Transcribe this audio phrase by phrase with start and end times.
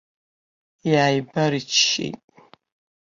[0.91, 2.19] Иааибарччеит.